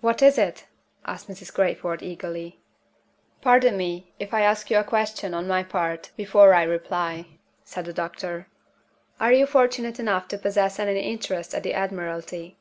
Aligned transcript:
"What 0.00 0.22
is 0.22 0.38
it?" 0.38 0.64
asked 1.04 1.28
Mrs. 1.28 1.52
Crayford, 1.52 2.02
eagerly. 2.02 2.62
"Pardon 3.42 3.76
me 3.76 4.10
if 4.18 4.32
I 4.32 4.40
ask 4.40 4.70
you 4.70 4.78
a 4.78 4.82
question, 4.82 5.34
on 5.34 5.46
my 5.46 5.62
part, 5.62 6.10
before 6.16 6.54
I 6.54 6.62
reply," 6.62 7.26
said 7.62 7.84
the 7.84 7.92
doctor. 7.92 8.46
"Are 9.20 9.34
you 9.34 9.44
fortunate 9.44 10.00
enough 10.00 10.26
to 10.28 10.38
possess 10.38 10.78
any 10.78 10.98
interest 11.00 11.54
at 11.54 11.64
the 11.64 11.74
Admiralty?" 11.74 12.56